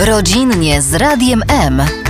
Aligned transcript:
Rodzinnie 0.00 0.82
z 0.82 0.94
Radiem 0.94 1.42
M. 1.48 2.09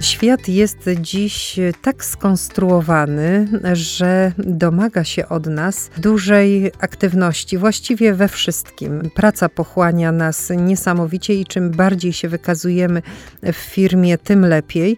Świat 0.00 0.48
jest 0.48 0.78
dziś 1.00 1.60
tak 1.82 2.04
skonstruowany, 2.04 3.48
że 3.72 4.32
domaga 4.38 5.04
się 5.04 5.28
od 5.28 5.46
nas 5.46 5.90
dużej 5.96 6.72
aktywności, 6.80 7.58
właściwie 7.58 8.14
we 8.14 8.28
wszystkim. 8.28 9.10
Praca 9.14 9.48
pochłania 9.48 10.12
nas 10.12 10.52
niesamowicie 10.56 11.34
i 11.34 11.46
czym 11.46 11.70
bardziej 11.70 12.12
się 12.12 12.28
wykazujemy 12.28 13.02
w 13.42 13.56
firmie, 13.56 14.18
tym 14.18 14.46
lepiej. 14.46 14.96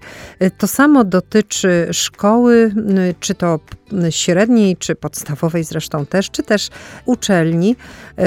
To 0.58 0.66
samo 0.66 1.04
dotyczy 1.04 1.88
szkoły, 1.92 2.74
czy 3.20 3.34
to 3.34 3.60
średniej, 4.10 4.76
czy 4.76 4.94
podstawowej 4.94 5.64
zresztą 5.64 6.06
też, 6.06 6.30
czy 6.30 6.42
też 6.42 6.68
uczelni, 7.04 7.76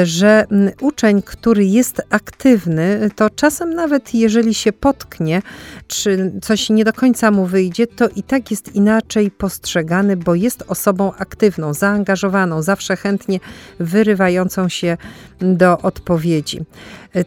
że 0.03 0.45
uczeń, 0.81 1.21
który 1.21 1.65
jest 1.65 2.01
aktywny, 2.09 3.09
to 3.15 3.29
czasem 3.29 3.73
nawet 3.73 4.13
jeżeli 4.13 4.53
się 4.53 4.73
potknie, 4.73 5.41
czy 5.87 6.31
coś 6.41 6.62
nie 6.69 6.85
do 6.85 6.93
końca 6.93 7.31
mu 7.31 7.45
wyjdzie, 7.45 7.87
to 7.87 8.09
i 8.09 8.23
tak 8.23 8.51
jest 8.51 8.75
inaczej 8.75 9.31
postrzegany, 9.31 10.17
bo 10.17 10.35
jest 10.35 10.63
osobą 10.67 11.11
aktywną, 11.17 11.73
zaangażowaną, 11.73 12.61
zawsze 12.61 12.95
chętnie 12.95 13.39
wyrywającą 13.79 14.69
się 14.69 14.97
do 15.39 15.77
odpowiedzi. 15.77 16.59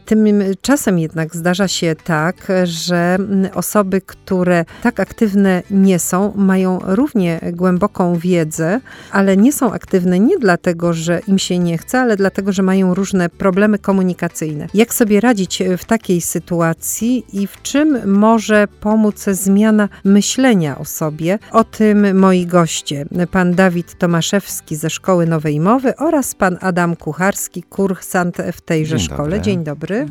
Tymczasem 0.05 0.99
jednak 0.99 1.35
zdarza 1.35 1.67
się 1.67 1.95
tak, 2.03 2.47
że 2.63 3.17
osoby, 3.53 4.01
które 4.01 4.65
tak 4.83 4.99
aktywne 4.99 5.63
nie 5.71 5.99
są, 5.99 6.33
mają 6.35 6.79
równie 6.83 7.39
głęboką 7.53 8.15
wiedzę, 8.15 8.79
ale 9.11 9.37
nie 9.37 9.53
są 9.53 9.73
aktywne 9.73 10.19
nie 10.19 10.37
dlatego, 10.39 10.93
że 10.93 11.21
im 11.27 11.39
się 11.39 11.59
nie 11.59 11.77
chce, 11.77 11.99
ale 11.99 12.15
dlatego, 12.15 12.51
że 12.51 12.63
mają 12.63 12.93
różne 12.93 13.29
problemy 13.29 13.79
komunikacyjne. 13.79 14.67
Jak 14.73 14.93
sobie 14.93 15.21
radzić 15.21 15.63
w 15.77 15.85
takiej 15.85 16.21
sytuacji 16.21 17.25
i 17.33 17.47
w 17.47 17.61
czym 17.61 18.17
może 18.17 18.67
pomóc 18.79 19.25
zmiana 19.35 19.89
myślenia 20.03 20.77
o 20.77 20.85
sobie? 20.85 21.39
O 21.51 21.63
tym 21.63 22.17
moi 22.19 22.45
goście, 22.45 23.05
pan 23.31 23.55
Dawid 23.55 23.97
Tomaszewski 23.97 24.75
ze 24.75 24.89
Szkoły 24.89 25.25
Nowej 25.25 25.59
Mowy 25.59 25.95
oraz 25.95 26.35
pan 26.35 26.57
Adam 26.61 26.95
Kucharski, 26.95 27.63
kursant 27.63 28.37
w 28.53 28.61
tejże 28.61 28.97
Dzień 28.97 29.05
szkole. 29.05 29.29
dobry. 29.29 29.41
Dzień 29.41 29.63
dobry. 29.63 30.05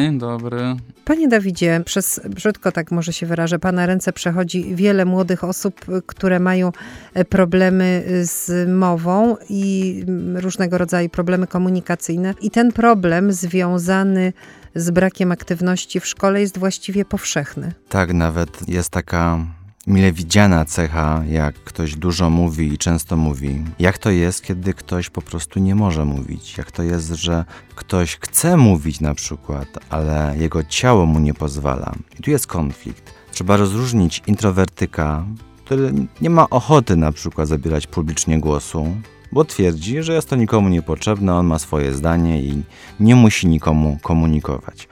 Dzień 0.00 0.18
dobry. 0.18 0.76
Panie 1.04 1.28
Dawidzie, 1.28 1.82
przez 1.84 2.20
brzydko 2.30 2.72
tak 2.72 2.90
może 2.90 3.12
się 3.12 3.26
wyrażę, 3.26 3.58
Pana 3.58 3.86
ręce 3.86 4.12
przechodzi 4.12 4.74
wiele 4.74 5.04
młodych 5.04 5.44
osób, 5.44 5.80
które 6.06 6.40
mają 6.40 6.72
e, 7.14 7.24
problemy 7.24 8.04
z 8.22 8.68
mową 8.68 9.36
i 9.48 10.02
mm, 10.08 10.36
różnego 10.36 10.78
rodzaju 10.78 11.08
problemy 11.08 11.46
komunikacyjne. 11.46 12.34
I 12.40 12.50
ten 12.50 12.72
problem 12.72 13.32
związany 13.32 14.32
z 14.74 14.90
brakiem 14.90 15.32
aktywności 15.32 16.00
w 16.00 16.06
szkole 16.06 16.40
jest 16.40 16.58
właściwie 16.58 17.04
powszechny. 17.04 17.72
Tak, 17.88 18.12
nawet 18.12 18.68
jest 18.68 18.90
taka 18.90 19.46
mile 19.86 20.12
widziana 20.12 20.64
cecha, 20.64 21.22
jak 21.28 21.54
ktoś 21.54 21.96
dużo 21.96 22.30
mówi 22.30 22.72
i 22.72 22.78
często 22.78 23.16
mówi. 23.16 23.64
Jak 23.78 23.98
to 23.98 24.10
jest, 24.10 24.42
kiedy 24.42 24.74
ktoś 24.74 25.10
po 25.10 25.22
prostu 25.22 25.60
nie 25.60 25.74
może 25.74 26.04
mówić? 26.04 26.58
Jak 26.58 26.72
to 26.72 26.82
jest, 26.82 27.08
że 27.08 27.44
ktoś 27.74 28.18
chce 28.20 28.56
mówić 28.56 29.00
na 29.00 29.14
przykład, 29.14 29.68
ale 29.90 30.34
jego 30.38 30.64
ciało 30.64 31.06
mu 31.06 31.18
nie 31.20 31.34
pozwala? 31.34 31.94
I 32.18 32.22
tu 32.22 32.30
jest 32.30 32.46
konflikt. 32.46 33.14
Trzeba 33.32 33.56
rozróżnić 33.56 34.22
introwertyka, 34.26 35.24
który 35.64 35.92
nie 36.20 36.30
ma 36.30 36.50
ochoty 36.50 36.96
na 36.96 37.12
przykład 37.12 37.48
zabierać 37.48 37.86
publicznie 37.86 38.40
głosu, 38.40 38.96
bo 39.34 39.44
twierdzi, 39.44 40.02
że 40.02 40.12
jest 40.14 40.28
to 40.28 40.36
nikomu 40.36 40.68
niepotrzebne, 40.68 41.34
on 41.34 41.46
ma 41.46 41.58
swoje 41.58 41.92
zdanie 41.92 42.42
i 42.42 42.62
nie 43.00 43.16
musi 43.16 43.46
nikomu 43.46 43.98
komunikować. 44.02 44.88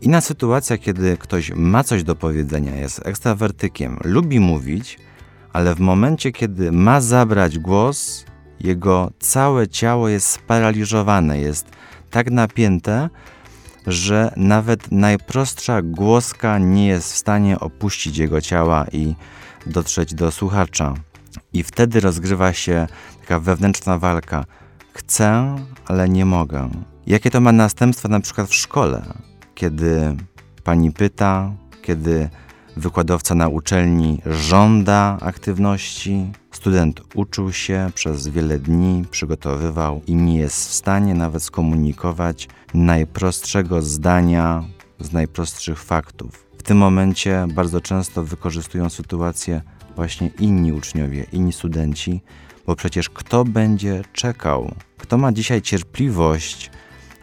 Inna 0.00 0.20
sytuacja, 0.20 0.78
kiedy 0.78 1.16
ktoś 1.16 1.52
ma 1.54 1.84
coś 1.84 2.04
do 2.04 2.14
powiedzenia, 2.16 2.76
jest 2.76 3.06
ekstrawertykiem, 3.06 3.98
lubi 4.04 4.40
mówić, 4.40 4.98
ale 5.52 5.74
w 5.74 5.80
momencie, 5.80 6.32
kiedy 6.32 6.72
ma 6.72 7.00
zabrać 7.00 7.58
głos, 7.58 8.24
jego 8.60 9.10
całe 9.18 9.68
ciało 9.68 10.08
jest 10.08 10.28
sparaliżowane, 10.28 11.40
jest 11.40 11.66
tak 12.10 12.30
napięte, 12.30 13.08
że 13.86 14.32
nawet 14.36 14.92
najprostsza 14.92 15.82
głoska 15.82 16.58
nie 16.58 16.86
jest 16.86 17.12
w 17.12 17.16
stanie 17.16 17.60
opuścić 17.60 18.18
jego 18.18 18.40
ciała 18.40 18.86
i 18.92 19.14
dotrzeć 19.66 20.14
do 20.14 20.30
słuchacza. 20.30 20.94
I 21.56 21.62
wtedy 21.62 22.00
rozgrywa 22.00 22.52
się 22.52 22.86
taka 23.20 23.40
wewnętrzna 23.40 23.98
walka. 23.98 24.44
Chcę, 24.92 25.56
ale 25.86 26.08
nie 26.08 26.24
mogę. 26.24 26.70
Jakie 27.06 27.30
to 27.30 27.40
ma 27.40 27.52
następstwa 27.52 28.08
na 28.08 28.20
przykład 28.20 28.48
w 28.48 28.54
szkole? 28.54 29.02
kiedy 29.56 30.16
pani 30.64 30.92
pyta, 30.92 31.52
kiedy 31.82 32.28
wykładowca 32.76 33.34
na 33.34 33.48
uczelni 33.48 34.22
żąda 34.26 35.18
aktywności, 35.20 36.32
student 36.50 37.00
uczył 37.14 37.52
się 37.52 37.90
przez 37.94 38.28
wiele 38.28 38.58
dni, 38.58 39.04
przygotowywał 39.10 40.02
i 40.06 40.14
nie 40.14 40.38
jest 40.38 40.68
w 40.68 40.72
stanie 40.72 41.14
nawet 41.14 41.42
skomunikować 41.42 42.48
najprostszego 42.74 43.82
zdania 43.82 44.64
z 45.00 45.12
najprostszych 45.12 45.82
faktów. 45.82 46.46
W 46.58 46.62
tym 46.62 46.78
momencie 46.78 47.46
bardzo 47.54 47.80
często 47.80 48.24
wykorzystują 48.24 48.90
sytuację 48.90 49.62
właśnie 49.96 50.30
inni 50.40 50.72
uczniowie, 50.72 51.26
inni 51.32 51.52
studenci, 51.52 52.20
bo 52.66 52.76
przecież 52.76 53.10
kto 53.10 53.44
będzie 53.44 54.02
czekał? 54.12 54.74
Kto 54.98 55.18
ma 55.18 55.32
dzisiaj 55.32 55.62
cierpliwość 55.62 56.70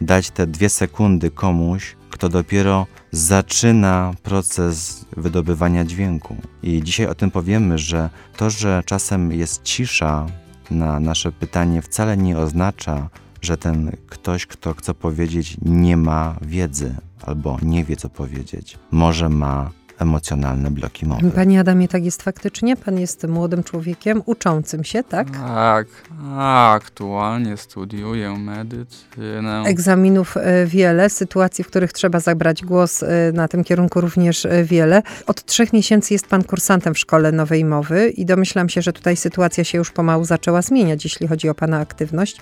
dać 0.00 0.30
te 0.30 0.46
dwie 0.46 0.68
sekundy 0.68 1.30
komuś, 1.30 1.96
kto 2.10 2.28
dopiero 2.28 2.86
zaczyna 3.10 4.14
proces 4.22 5.04
wydobywania 5.16 5.84
dźwięku. 5.84 6.36
I 6.62 6.82
dzisiaj 6.82 7.06
o 7.06 7.14
tym 7.14 7.30
powiemy, 7.30 7.78
że 7.78 8.10
to, 8.36 8.50
że 8.50 8.82
czasem 8.86 9.32
jest 9.32 9.62
cisza 9.62 10.26
na 10.70 11.00
nasze 11.00 11.32
pytanie, 11.32 11.82
wcale 11.82 12.16
nie 12.16 12.38
oznacza, 12.38 13.08
że 13.42 13.56
ten 13.56 13.96
ktoś, 14.08 14.46
kto 14.46 14.74
chce 14.74 14.94
powiedzieć, 14.94 15.56
nie 15.62 15.96
ma 15.96 16.36
wiedzy 16.42 16.94
albo 17.22 17.58
nie 17.62 17.84
wie, 17.84 17.96
co 17.96 18.08
powiedzieć. 18.08 18.78
Może 18.90 19.28
ma 19.28 19.70
emocjonalne 19.98 20.70
bloki 20.70 21.06
mowy. 21.06 21.30
Panie 21.30 21.60
Adamie, 21.60 21.88
tak 21.88 22.04
jest 22.04 22.22
faktycznie? 22.22 22.76
Pan 22.76 22.98
jest 22.98 23.28
młodym 23.28 23.62
człowiekiem, 23.62 24.22
uczącym 24.26 24.84
się, 24.84 25.02
tak? 25.02 25.30
Tak, 25.30 25.86
aktualnie 26.38 27.56
studiuję 27.56 28.38
medycynę. 28.38 29.62
Egzaminów 29.66 30.36
e, 30.36 30.66
wiele, 30.66 31.10
sytuacji, 31.10 31.64
w 31.64 31.66
których 31.66 31.92
trzeba 31.92 32.20
zabrać 32.20 32.64
głos 32.64 33.02
e, 33.02 33.08
na 33.34 33.48
tym 33.48 33.64
kierunku 33.64 34.00
również 34.00 34.46
e, 34.46 34.64
wiele. 34.64 35.02
Od 35.26 35.44
trzech 35.44 35.72
miesięcy 35.72 36.14
jest 36.14 36.26
pan 36.26 36.44
kursantem 36.44 36.94
w 36.94 36.98
Szkole 36.98 37.32
Nowej 37.32 37.64
Mowy 37.64 38.10
i 38.10 38.26
domyślam 38.26 38.68
się, 38.68 38.82
że 38.82 38.92
tutaj 38.92 39.16
sytuacja 39.16 39.64
się 39.64 39.78
już 39.78 39.90
pomału 39.90 40.24
zaczęła 40.24 40.62
zmieniać, 40.62 41.04
jeśli 41.04 41.28
chodzi 41.28 41.48
o 41.48 41.54
pana 41.54 41.78
aktywność. 41.78 42.36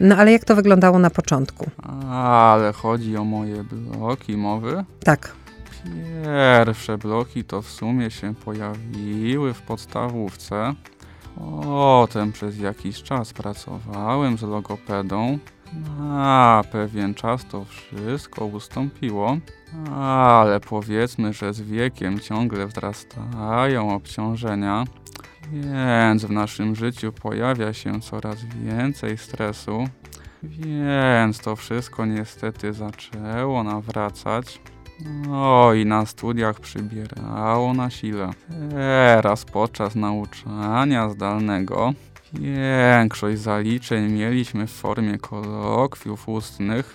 No 0.00 0.16
ale 0.16 0.32
jak 0.32 0.44
to 0.44 0.56
wyglądało 0.56 0.98
na 0.98 1.10
początku? 1.10 1.66
Ale 2.10 2.72
chodzi 2.72 3.16
o 3.16 3.24
moje 3.24 3.64
bloki 3.64 4.36
mowy. 4.36 4.84
Tak. 5.04 5.32
Pierwsze 6.24 6.98
bloki 6.98 7.44
to 7.44 7.62
w 7.62 7.70
sumie 7.70 8.10
się 8.10 8.34
pojawiły 8.34 9.54
w 9.54 9.62
podstawówce. 9.62 10.74
Potem 11.62 12.32
przez 12.32 12.58
jakiś 12.58 13.02
czas 13.02 13.32
pracowałem 13.32 14.38
z 14.38 14.42
logopedą. 14.42 15.38
Na 15.98 16.62
pewien 16.72 17.14
czas 17.14 17.44
to 17.44 17.64
wszystko 17.64 18.44
ustąpiło, 18.44 19.36
ale 19.96 20.60
powiedzmy, 20.60 21.32
że 21.32 21.54
z 21.54 21.60
wiekiem 21.60 22.20
ciągle 22.20 22.66
wzrastają 22.66 23.94
obciążenia, 23.94 24.84
więc 25.52 26.24
w 26.24 26.30
naszym 26.30 26.76
życiu 26.76 27.12
pojawia 27.12 27.72
się 27.72 28.00
coraz 28.00 28.44
więcej 28.44 29.18
stresu, 29.18 29.88
więc 30.42 31.38
to 31.38 31.56
wszystko 31.56 32.06
niestety 32.06 32.72
zaczęło 32.72 33.62
nawracać. 33.62 34.60
I 35.76 35.86
na 35.86 36.06
studiach 36.06 36.60
przybierało 36.60 37.74
na 37.74 37.90
sile. 37.90 38.30
Teraz 38.70 39.44
podczas 39.44 39.94
nauczania 39.94 41.10
zdalnego 41.10 41.92
większość 42.32 43.38
zaliczeń 43.38 44.12
mieliśmy 44.12 44.66
w 44.66 44.70
formie 44.70 45.18
kolokwiów 45.18 46.28
ustnych. 46.28 46.94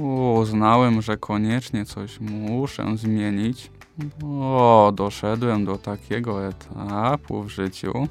Uznałem, 0.00 1.02
że 1.02 1.16
koniecznie 1.16 1.84
coś 1.84 2.20
muszę 2.20 2.96
zmienić, 2.96 3.70
bo 4.20 4.92
doszedłem 4.94 5.64
do 5.64 5.78
takiego 5.78 6.46
etapu 6.46 7.42
w 7.42 7.48
życiu, 7.48 8.08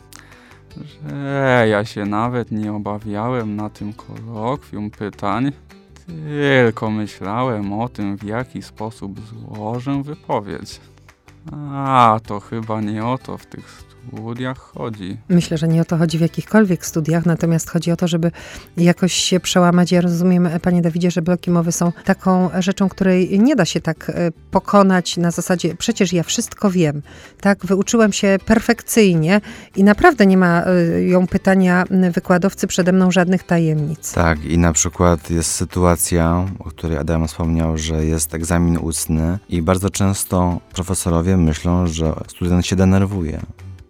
że 0.86 1.66
ja 1.70 1.86
się 1.86 2.06
nawet 2.06 2.52
nie 2.52 2.74
obawiałem 2.74 3.56
na 3.56 3.70
tym 3.70 3.94
kolokwium 3.94 4.92
pytań, 4.92 5.52
tylko 6.07 6.92
myślałem 6.92 7.74
o 7.74 7.89
tym, 7.89 8.18
w 8.18 8.24
jaki 8.24 8.62
sposób 8.62 9.19
złożę 9.19 10.04
wypowiedź. 10.04 10.80
A 11.72 12.20
to 12.28 12.40
chyba 12.40 12.82
nie 12.82 13.06
o 13.06 13.18
to 13.18 13.38
w 13.38 13.46
tych 13.46 13.88
studiach 14.08 14.58
chodzi. 14.58 15.18
Myślę, 15.30 15.58
że 15.58 15.68
nie 15.68 15.82
o 15.82 15.86
to 15.86 15.98
chodzi 15.98 16.18
w 16.18 16.22
jakichkolwiek 16.22 16.86
studiach, 16.86 17.26
natomiast 17.26 17.70
chodzi 17.70 17.92
o 17.92 17.96
to, 17.96 18.08
żeby 18.08 18.32
jakoś 18.78 19.14
się 19.14 19.40
przełamać. 19.40 19.92
Ja 19.92 20.02
rozumiem, 20.02 20.50
panie 20.62 20.82
Dawidzie, 20.82 21.12
że 21.12 21.22
bloki 21.22 21.52
mowy 21.52 21.72
są 21.72 21.92
taką 22.06 22.50
rzeczą, 22.60 22.90
której 22.90 23.40
nie 23.40 23.56
da 23.56 23.66
się 23.66 23.82
tak 23.82 24.10
e, 24.10 24.32
pokonać 24.52 25.18
na 25.18 25.32
zasadzie, 25.32 25.76
przecież 25.76 26.14
ja 26.14 26.24
wszystko 26.24 26.72
wiem, 26.72 27.02
tak, 27.42 27.66
wyuczyłem 27.66 28.14
się 28.14 28.38
perfekcyjnie 28.46 29.42
i 29.76 29.84
naprawdę 29.84 30.26
nie 30.26 30.38
ma 30.38 30.64
e, 30.64 31.04
ją 31.04 31.28
pytania 31.28 31.84
wykładowcy 32.14 32.68
przede 32.68 32.92
mną 32.92 33.12
żadnych 33.12 33.44
tajemnic. 33.44 34.14
Tak, 34.14 34.46
i 34.46 34.58
na 34.58 34.74
przykład 34.74 35.30
jest 35.30 35.52
sytuacja, 35.52 36.46
o 36.60 36.64
której 36.64 36.98
Adam 36.98 37.28
wspomniał, 37.28 37.78
że 37.78 38.06
jest 38.06 38.34
egzamin 38.34 38.78
ustny 38.78 39.40
i 39.50 39.62
bardzo 39.62 39.90
często 39.90 40.60
profesorowie 40.74 41.37
myślą, 41.44 41.88
że 41.88 42.13
student 42.28 42.66
się 42.66 42.75
denerwuje. 42.75 43.42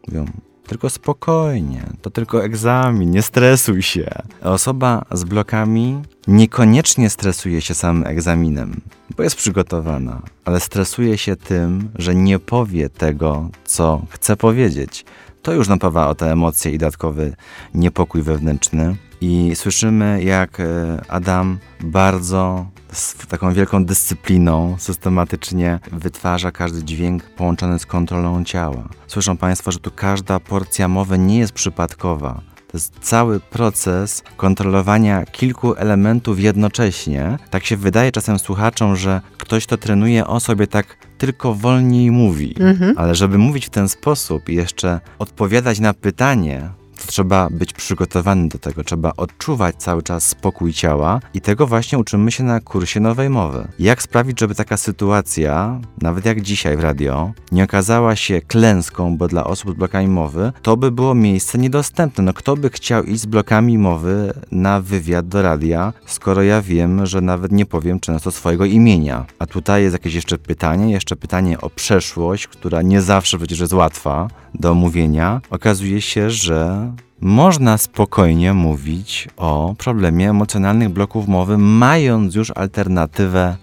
Mówią, 0.08 0.26
tylko 0.68 0.90
spokojnie, 0.90 1.84
to 2.02 2.10
tylko 2.10 2.44
egzamin, 2.44 3.12
nie 3.12 3.22
stresuj 3.22 3.82
się. 3.82 4.10
Osoba 4.42 5.06
z 5.12 5.24
blokami 5.24 6.02
niekoniecznie 6.28 7.10
stresuje 7.10 7.62
się 7.62 7.74
samym 7.74 8.08
egzaminem, 8.08 8.82
bo 9.18 9.24
jest 9.24 9.36
przygotowana, 9.36 10.22
ale 10.46 10.60
stresuje 10.60 11.18
się 11.18 11.36
tym, 11.36 11.90
że 11.96 12.16
nie 12.16 12.40
powie 12.40 12.90
tego, 12.90 13.50
co 13.66 14.02
chce 14.10 14.38
powiedzieć. 14.38 15.06
To 15.42 15.54
już 15.54 15.68
napawa 15.68 16.08
o 16.08 16.16
te 16.16 16.32
emocje 16.32 16.72
i 16.72 16.78
dodatkowy 16.78 17.36
niepokój 17.74 18.22
wewnętrzny. 18.22 18.96
I 19.22 19.52
słyszymy, 19.56 20.24
jak 20.24 20.60
e, 20.60 20.66
Adam 21.08 21.58
bardzo 21.84 22.66
z 22.92 23.16
taką 23.28 23.54
wielką 23.54 23.86
dyscypliną 23.86 24.76
systematycznie 24.80 25.80
wytwarza 25.92 26.52
każdy 26.52 26.84
dźwięk 26.84 27.24
połączony 27.24 27.80
z 27.80 27.86
kontrolą 27.86 28.44
ciała. 28.44 28.90
Słyszą 29.08 29.38
Państwo, 29.38 29.72
że 29.72 29.80
tu 29.80 29.92
każda 29.92 30.40
porcja 30.40 30.88
mowy 30.88 31.18
nie 31.18 31.40
jest 31.40 31.54
przypadkowa. 31.54 32.42
To 32.68 32.78
jest 32.78 33.00
cały 33.00 33.40
proces 33.40 34.24
kontrolowania 34.38 35.26
kilku 35.26 35.76
elementów 35.76 36.40
jednocześnie. 36.40 37.38
Tak 37.50 37.66
się 37.66 37.78
wydaje 37.78 38.12
czasem 38.12 38.40
słuchaczom, 38.40 38.96
że 38.96 39.22
ktoś 39.38 39.66
to 39.66 39.78
trenuje 39.78 40.28
o 40.28 40.40
sobie 40.40 40.68
tak 40.68 40.98
tylko 41.18 41.54
wolniej 41.54 42.12
mówi. 42.12 42.56
Mhm. 42.60 42.94
Ale 42.98 43.16
żeby 43.16 43.38
mówić 43.38 43.66
w 43.66 43.70
ten 43.70 43.90
sposób 43.90 44.50
i 44.50 44.56
jeszcze 44.56 45.00
odpowiadać 45.20 45.80
na 45.80 45.94
pytanie, 45.94 46.70
trzeba 47.06 47.50
być 47.52 47.74
przygotowany 47.74 48.48
do 48.48 48.58
tego, 48.58 48.84
trzeba 48.84 49.12
odczuwać 49.18 49.76
cały 49.76 50.04
czas 50.04 50.28
spokój 50.28 50.74
ciała 50.74 51.20
i 51.34 51.42
tego 51.42 51.68
właśnie 51.68 51.98
uczymy 51.98 52.32
się 52.32 52.44
na 52.44 52.60
kursie 52.60 53.00
nowej 53.00 53.30
mowy. 53.30 53.68
Jak 53.80 54.02
sprawić, 54.02 54.40
żeby 54.40 54.56
taka 54.56 54.78
sytuacja, 54.78 55.82
nawet 56.02 56.26
jak 56.26 56.42
dzisiaj 56.42 56.78
w 56.78 56.80
radio, 56.80 57.32
nie 57.52 57.64
okazała 57.64 58.16
się 58.16 58.42
klęską, 58.42 59.18
bo 59.18 59.28
dla 59.28 59.44
osób 59.44 59.72
z 59.72 59.74
blokami 59.74 60.08
mowy 60.08 60.52
to 60.62 60.78
by 60.78 60.92
było 60.92 61.16
miejsce 61.16 61.58
niedostępne. 61.58 62.24
No 62.24 62.34
kto 62.34 62.56
by 62.56 62.70
chciał 62.70 63.04
iść 63.04 63.22
z 63.22 63.26
blokami 63.26 63.78
mowy 63.78 64.34
na 64.52 64.82
wywiad 64.82 65.28
do 65.28 65.42
radia, 65.42 65.94
skoro 66.06 66.44
ja 66.44 66.62
wiem, 66.62 67.06
że 67.06 67.22
nawet 67.22 67.52
nie 67.52 67.66
powiem 67.66 68.00
często 68.00 68.32
swojego 68.32 68.66
imienia. 68.66 69.26
A 69.40 69.46
tutaj 69.46 69.84
jest 69.84 69.94
jakieś 69.94 70.14
jeszcze 70.14 70.38
pytanie, 70.38 70.92
jeszcze 70.92 71.16
pytanie 71.16 71.62
o 71.62 71.70
przeszłość, 71.70 72.48
która 72.48 72.82
nie 72.82 73.02
zawsze 73.02 73.38
przecież 73.38 73.60
jest 73.60 73.74
łatwa 73.74 74.28
do 74.54 74.72
omówienia. 74.72 75.42
Okazuje 75.50 76.02
się, 76.02 76.30
że 76.30 76.87
można 77.22 77.78
spokojnie 77.78 78.54
mówić 78.54 79.28
o 79.38 79.76
problemie 79.78 80.30
emocjonalnych 80.30 80.90
bloków 80.90 81.28
mowy, 81.28 81.58
mając 81.58 82.36
już 82.36 82.52
alternatywę 82.56 83.58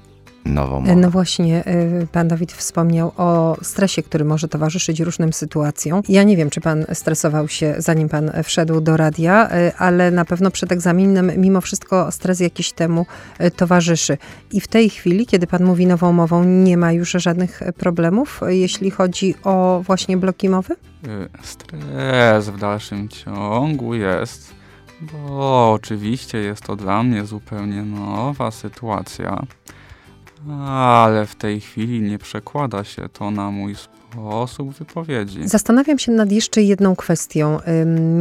nową 0.45 0.81
mowę. 0.81 0.97
No 0.97 1.11
właśnie, 1.11 1.65
y, 2.03 2.07
pan 2.13 2.29
Dawid 2.29 2.53
wspomniał 2.53 3.13
o 3.17 3.57
stresie, 3.63 4.03
który 4.03 4.25
może 4.25 4.49
towarzyszyć 4.49 5.01
różnym 5.01 5.33
sytuacjom. 5.33 6.03
Ja 6.09 6.23
nie 6.23 6.37
wiem, 6.37 6.51
czy 6.51 6.61
pan 6.61 6.85
stresował 6.93 7.49
się, 7.49 7.75
zanim 7.79 8.09
pan 8.09 8.31
wszedł 8.45 8.81
do 8.81 8.97
radia, 8.97 9.51
y, 9.57 9.77
ale 9.77 10.11
na 10.11 10.25
pewno 10.25 10.51
przed 10.51 10.73
egzaminem 10.73 11.33
mimo 11.37 11.61
wszystko 11.61 12.13
stres 12.13 12.41
jakiś 12.41 12.73
temu 12.73 13.07
towarzyszy. 13.57 14.19
I 14.53 14.61
w 14.61 14.69
tej 14.69 14.91
chwili, 14.91 15.27
kiedy 15.27 15.47
pan 15.47 15.65
mówi 15.65 15.87
nową 15.87 16.13
mową, 16.13 16.45
nie 16.45 16.77
ma 16.77 16.93
już 16.93 17.11
żadnych 17.11 17.63
problemów, 17.79 18.41
jeśli 18.47 18.91
chodzi 18.91 19.35
o 19.45 19.83
właśnie 19.87 20.17
bloki 20.17 20.49
mowy? 20.49 20.77
Stres 21.43 22.49
w 22.49 22.59
dalszym 22.59 23.09
ciągu 23.09 23.95
jest, 23.95 24.55
bo 25.01 25.73
oczywiście 25.73 26.39
jest 26.39 26.63
to 26.63 26.77
dla 26.77 27.03
mnie 27.03 27.25
zupełnie 27.25 27.83
nowa 27.83 28.51
sytuacja. 28.51 29.47
Ale 30.67 31.27
w 31.27 31.35
tej 31.35 31.61
chwili 31.61 32.01
nie 32.01 32.19
przekłada 32.19 32.85
się 32.85 33.09
to 33.09 33.31
na 33.31 33.51
mój 33.51 33.75
sposób 33.77 34.71
wypowiedzi. 34.73 35.49
Zastanawiam 35.49 35.99
się 35.99 36.13
nad 36.13 36.33
jeszcze 36.33 36.63
jedną 36.63 36.97
kwestią, 36.97 37.59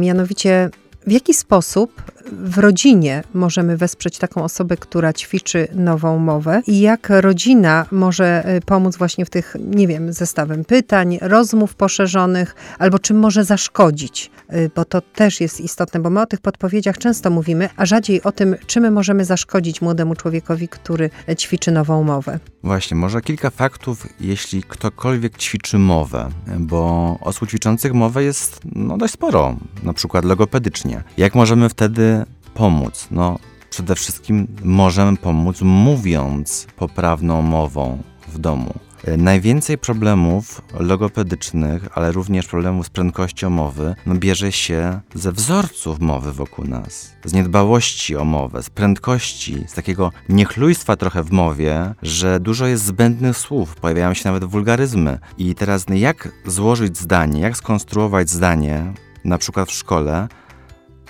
mianowicie 0.00 0.70
w 1.06 1.12
jaki 1.12 1.34
sposób 1.34 2.02
w 2.32 2.58
rodzinie 2.58 3.22
możemy 3.34 3.76
wesprzeć 3.76 4.18
taką 4.18 4.44
osobę, 4.44 4.76
która 4.76 5.12
ćwiczy 5.12 5.68
nową 5.74 6.18
mowę 6.18 6.62
i 6.66 6.80
jak 6.80 7.08
rodzina 7.10 7.86
może 7.90 8.56
y, 8.56 8.60
pomóc 8.60 8.96
właśnie 8.96 9.24
w 9.24 9.30
tych, 9.30 9.56
nie 9.60 9.88
wiem, 9.88 10.12
zestawem 10.12 10.64
pytań, 10.64 11.18
rozmów 11.22 11.74
poszerzonych, 11.74 12.54
albo 12.78 12.98
czym 12.98 13.18
może 13.18 13.44
zaszkodzić, 13.44 14.30
y, 14.52 14.70
bo 14.76 14.84
to 14.84 15.00
też 15.00 15.40
jest 15.40 15.60
istotne, 15.60 16.00
bo 16.00 16.10
my 16.10 16.20
o 16.20 16.26
tych 16.26 16.40
podpowiedziach 16.40 16.98
często 16.98 17.30
mówimy, 17.30 17.68
a 17.76 17.86
rzadziej 17.86 18.22
o 18.22 18.32
tym, 18.32 18.56
czym 18.66 18.82
my 18.82 18.90
możemy 18.90 19.24
zaszkodzić 19.24 19.82
młodemu 19.82 20.14
człowiekowi, 20.14 20.68
który 20.68 21.10
ćwiczy 21.38 21.72
nową 21.72 22.02
mowę. 22.02 22.38
Właśnie, 22.62 22.96
może 22.96 23.20
kilka 23.20 23.50
faktów, 23.50 24.06
jeśli 24.20 24.62
ktokolwiek 24.62 25.38
ćwiczy 25.38 25.78
mowę, 25.78 26.28
bo 26.58 27.16
osób 27.20 27.48
ćwiczących 27.48 27.92
mowę 27.92 28.24
jest 28.24 28.60
no, 28.74 28.98
dość 28.98 29.14
sporo, 29.14 29.56
na 29.82 29.92
przykład 29.92 30.24
logopedycznie. 30.24 30.93
Jak 31.16 31.34
możemy 31.34 31.68
wtedy 31.68 32.24
pomóc? 32.54 33.08
No, 33.10 33.38
przede 33.70 33.94
wszystkim 33.94 34.46
możemy 34.64 35.16
pomóc 35.16 35.60
mówiąc 35.60 36.66
poprawną 36.76 37.42
mową 37.42 38.02
w 38.28 38.38
domu. 38.38 38.74
Najwięcej 39.18 39.78
problemów 39.78 40.62
logopedycznych, 40.80 41.88
ale 41.94 42.12
również 42.12 42.46
problemów 42.46 42.86
z 42.86 42.90
prędkością 42.90 43.50
mowy, 43.50 43.94
no 44.06 44.14
bierze 44.14 44.52
się 44.52 45.00
ze 45.14 45.32
wzorców 45.32 46.00
mowy 46.00 46.32
wokół 46.32 46.64
nas, 46.64 47.12
z 47.24 47.32
niedbałości 47.32 48.16
o 48.16 48.24
mowę, 48.24 48.62
z 48.62 48.70
prędkości, 48.70 49.64
z 49.68 49.74
takiego 49.74 50.12
niechlujstwa 50.28 50.96
trochę 50.96 51.22
w 51.22 51.32
mowie, 51.32 51.94
że 52.02 52.40
dużo 52.40 52.66
jest 52.66 52.84
zbędnych 52.84 53.36
słów, 53.36 53.74
pojawiają 53.74 54.14
się 54.14 54.22
nawet 54.24 54.44
wulgaryzmy. 54.44 55.18
I 55.38 55.54
teraz 55.54 55.86
jak 55.94 56.28
złożyć 56.46 56.98
zdanie, 56.98 57.40
jak 57.40 57.56
skonstruować 57.56 58.30
zdanie, 58.30 58.92
na 59.24 59.38
przykład 59.38 59.68
w 59.68 59.72
szkole, 59.72 60.28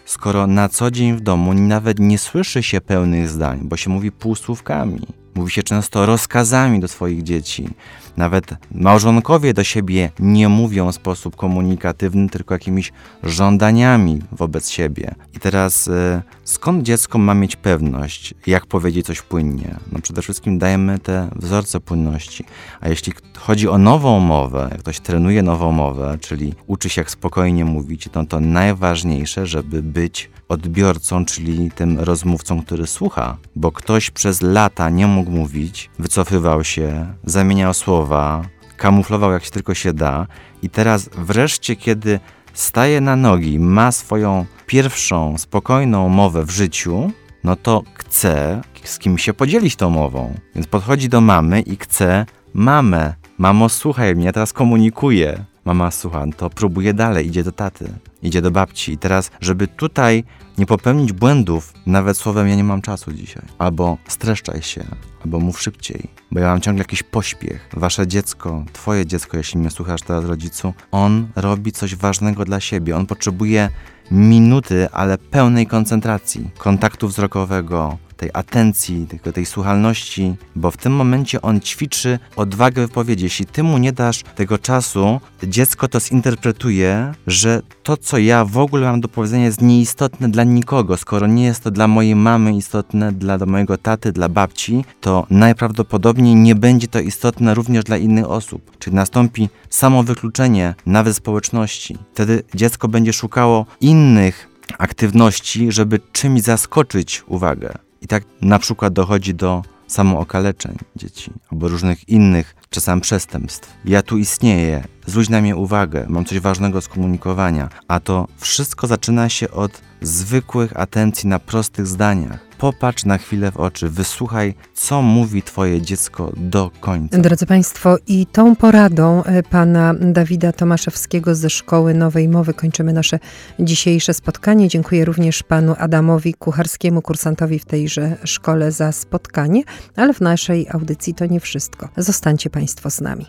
skoro 0.04 0.46
na 0.46 0.68
co 0.68 0.90
dzień 0.90 1.16
w 1.16 1.20
domu 1.20 1.54
nawet 1.54 1.98
nie 1.98 2.18
słyszy 2.18 2.62
się 2.62 2.80
pełnych 2.80 3.28
zdań, 3.28 3.60
bo 3.62 3.76
się 3.76 3.90
mówi 3.90 4.12
półsłówkami. 4.12 5.23
Mówi 5.34 5.50
się 5.50 5.62
często 5.62 6.06
rozkazami 6.06 6.80
do 6.80 6.88
swoich 6.88 7.22
dzieci. 7.22 7.68
Nawet 8.16 8.54
małżonkowie 8.74 9.54
do 9.54 9.64
siebie 9.64 10.10
nie 10.18 10.48
mówią 10.48 10.92
w 10.92 10.94
sposób 10.94 11.36
komunikatywny, 11.36 12.28
tylko 12.28 12.54
jakimiś 12.54 12.92
żądaniami 13.22 14.22
wobec 14.32 14.70
siebie. 14.70 15.14
I 15.36 15.40
teraz 15.40 15.88
y, 15.88 16.22
skąd 16.44 16.82
dziecko 16.82 17.18
ma 17.18 17.34
mieć 17.34 17.56
pewność, 17.56 18.34
jak 18.46 18.66
powiedzieć 18.66 19.06
coś 19.06 19.22
płynnie? 19.22 19.76
No 19.92 19.98
przede 20.02 20.22
wszystkim 20.22 20.58
dajemy 20.58 20.98
te 20.98 21.28
wzorce 21.36 21.80
płynności. 21.80 22.44
A 22.80 22.88
jeśli 22.88 23.12
chodzi 23.38 23.68
o 23.68 23.78
nową 23.78 24.20
mowę, 24.20 24.68
jak 24.70 24.80
ktoś 24.80 25.00
trenuje 25.00 25.42
nową 25.42 25.72
mowę, 25.72 26.18
czyli 26.20 26.54
uczy 26.66 26.88
się 26.88 27.00
jak 27.00 27.10
spokojnie 27.10 27.64
mówić, 27.64 28.08
no 28.14 28.26
to 28.26 28.40
najważniejsze, 28.40 29.46
żeby 29.46 29.82
być 29.82 30.30
odbiorcą, 30.54 31.24
czyli 31.24 31.70
tym 31.70 31.98
rozmówcą, 31.98 32.62
który 32.62 32.86
słucha, 32.86 33.36
bo 33.56 33.72
ktoś 33.72 34.10
przez 34.10 34.42
lata 34.42 34.90
nie 34.90 35.06
mógł 35.06 35.30
mówić, 35.30 35.90
wycofywał 35.98 36.64
się, 36.64 37.14
zamieniał 37.24 37.74
słowa, 37.74 38.42
kamuflował 38.76 39.32
jak 39.32 39.44
się 39.44 39.50
tylko 39.50 39.74
się 39.74 39.92
da 39.92 40.26
i 40.62 40.70
teraz 40.70 41.10
wreszcie, 41.18 41.76
kiedy 41.76 42.20
staje 42.54 43.00
na 43.00 43.16
nogi, 43.16 43.58
ma 43.58 43.92
swoją 43.92 44.46
pierwszą 44.66 45.38
spokojną 45.38 46.08
mowę 46.08 46.44
w 46.44 46.50
życiu, 46.50 47.10
no 47.44 47.56
to 47.56 47.82
chce 47.94 48.60
z 48.84 48.98
kim 48.98 49.18
się 49.18 49.34
podzielić 49.34 49.76
tą 49.76 49.90
mową. 49.90 50.34
Więc 50.54 50.66
podchodzi 50.66 51.08
do 51.08 51.20
mamy 51.20 51.60
i 51.60 51.76
chce 51.76 52.26
mamę. 52.54 53.14
Mamo, 53.38 53.68
słuchaj 53.68 54.16
mnie, 54.16 54.32
teraz 54.32 54.52
komunikuję. 54.52 55.44
Mama 55.64 55.90
słucha, 55.90 56.24
to 56.36 56.50
próbuje 56.50 56.94
dalej, 56.94 57.26
idzie 57.26 57.44
do 57.44 57.52
taty, 57.52 57.92
idzie 58.22 58.42
do 58.42 58.50
babci. 58.50 58.92
I 58.92 58.98
teraz, 58.98 59.30
żeby 59.40 59.68
tutaj 59.68 60.24
nie 60.58 60.66
popełnić 60.66 61.12
błędów, 61.12 61.72
nawet 61.86 62.16
słowem 62.16 62.48
ja 62.48 62.54
nie 62.54 62.64
mam 62.64 62.82
czasu 62.82 63.12
dzisiaj. 63.12 63.42
Albo 63.58 63.98
streszczaj 64.08 64.62
się, 64.62 64.84
albo 65.24 65.40
mów 65.40 65.60
szybciej, 65.60 66.08
bo 66.30 66.40
ja 66.40 66.46
mam 66.46 66.60
ciągle 66.60 66.82
jakiś 66.82 67.02
pośpiech. 67.02 67.68
Wasze 67.72 68.06
dziecko, 68.06 68.64
twoje 68.72 69.06
dziecko, 69.06 69.36
jeśli 69.36 69.60
mnie 69.60 69.70
słuchasz 69.70 70.02
teraz 70.02 70.24
rodzicu, 70.24 70.74
on 70.90 71.26
robi 71.36 71.72
coś 71.72 71.96
ważnego 71.96 72.44
dla 72.44 72.60
siebie. 72.60 72.96
On 72.96 73.06
potrzebuje 73.06 73.68
minuty, 74.10 74.88
ale 74.92 75.18
pełnej 75.18 75.66
koncentracji, 75.66 76.50
kontaktu 76.58 77.08
wzrokowego, 77.08 77.98
tej 78.16 78.30
atencji, 78.32 79.06
tego, 79.06 79.32
tej 79.32 79.46
słuchalności, 79.46 80.34
bo 80.56 80.70
w 80.70 80.76
tym 80.76 80.92
momencie 80.92 81.42
on 81.42 81.60
ćwiczy 81.60 82.18
odwagę 82.36 82.82
wypowiedzi. 82.82 83.24
Jeśli 83.24 83.46
ty 83.46 83.62
mu 83.62 83.78
nie 83.78 83.92
dasz 83.92 84.22
tego 84.22 84.58
czasu, 84.58 85.20
dziecko 85.42 85.88
to 85.88 86.00
zinterpretuje, 86.00 87.12
że 87.26 87.62
to, 87.82 87.96
co 87.96 88.18
ja 88.18 88.44
w 88.44 88.58
ogóle 88.58 88.86
mam 88.86 89.00
do 89.00 89.08
powiedzenia, 89.08 89.44
jest 89.44 89.62
nieistotne 89.62 90.28
dla 90.28 90.44
nikogo. 90.44 90.96
Skoro 90.96 91.26
nie 91.26 91.44
jest 91.44 91.62
to 91.62 91.70
dla 91.70 91.88
mojej 91.88 92.16
mamy 92.16 92.56
istotne, 92.56 93.12
dla 93.12 93.38
mojego 93.46 93.78
taty, 93.78 94.12
dla 94.12 94.28
babci, 94.28 94.84
to 95.00 95.26
najprawdopodobniej 95.30 96.34
nie 96.34 96.54
będzie 96.54 96.88
to 96.88 97.00
istotne 97.00 97.54
również 97.54 97.84
dla 97.84 97.96
innych 97.96 98.30
osób. 98.30 98.78
Czyli 98.78 98.96
nastąpi 98.96 99.48
samo 99.70 100.02
wykluczenie 100.02 100.74
nawet 100.86 101.16
społeczności. 101.16 101.98
Wtedy 102.12 102.42
dziecko 102.54 102.88
będzie 102.88 103.12
szukało 103.12 103.66
innych 103.80 104.48
aktywności, 104.78 105.72
żeby 105.72 106.00
czymś 106.12 106.42
zaskoczyć 106.42 107.22
uwagę. 107.26 107.74
I 108.04 108.06
tak 108.06 108.24
na 108.40 108.58
przykład 108.58 108.92
dochodzi 108.92 109.34
do 109.34 109.62
samookaleczeń 109.86 110.76
dzieci 110.96 111.30
albo 111.52 111.68
różnych 111.68 112.08
innych, 112.08 112.56
czasem 112.70 113.00
przestępstw. 113.00 113.74
Ja 113.84 114.02
tu 114.02 114.18
istnieję, 114.18 114.84
zwróć 115.06 115.28
na 115.28 115.40
mnie 115.40 115.56
uwagę, 115.56 116.06
mam 116.08 116.24
coś 116.24 116.40
ważnego 116.40 116.80
skomunikowania, 116.80 117.68
a 117.88 118.00
to 118.00 118.28
wszystko 118.38 118.86
zaczyna 118.86 119.28
się 119.28 119.50
od 119.50 119.80
zwykłych 120.00 120.80
atencji 120.80 121.28
na 121.28 121.38
prostych 121.38 121.86
zdaniach. 121.86 122.43
Popatrz 122.58 123.04
na 123.04 123.18
chwilę 123.18 123.50
w 123.50 123.56
oczy, 123.56 123.88
wysłuchaj, 123.88 124.54
co 124.74 125.02
mówi 125.02 125.42
Twoje 125.42 125.82
dziecko 125.82 126.32
do 126.36 126.70
końca. 126.80 127.18
Drodzy 127.18 127.46
Państwo, 127.46 127.96
i 128.06 128.26
tą 128.26 128.56
poradą 128.56 129.24
e, 129.24 129.42
pana 129.42 129.94
Dawida 130.00 130.52
Tomaszewskiego 130.52 131.34
ze 131.34 131.50
Szkoły 131.50 131.94
Nowej 131.94 132.28
Mowy 132.28 132.54
kończymy 132.54 132.92
nasze 132.92 133.18
dzisiejsze 133.58 134.14
spotkanie. 134.14 134.68
Dziękuję 134.68 135.04
również 135.04 135.42
panu 135.42 135.74
Adamowi 135.78 136.34
Kucharskiemu, 136.34 137.02
kursantowi 137.02 137.58
w 137.58 137.64
tejże 137.64 138.16
szkole, 138.24 138.72
za 138.72 138.92
spotkanie, 138.92 139.62
ale 139.96 140.14
w 140.14 140.20
naszej 140.20 140.66
audycji 140.70 141.14
to 141.14 141.26
nie 141.26 141.40
wszystko. 141.40 141.88
Zostańcie 141.96 142.50
Państwo 142.50 142.90
z 142.90 143.00
nami. 143.00 143.26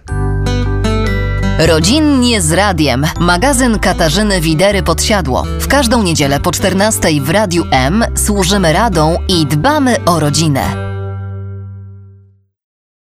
Rodzinnie 1.59 2.41
z 2.41 2.51
radiem. 2.51 3.05
Magazyn 3.19 3.79
Katarzyny 3.79 4.41
Widery 4.41 4.83
Podsiadło. 4.83 5.43
W 5.59 5.67
każdą 5.67 6.03
niedzielę 6.03 6.39
po 6.39 6.51
14 6.51 7.09
w 7.21 7.29
Radiu 7.29 7.65
M 7.71 8.05
służymy 8.15 8.73
radą 8.73 9.17
i 9.27 9.45
dbamy 9.45 10.05
o 10.05 10.19
rodzinę. 10.19 10.94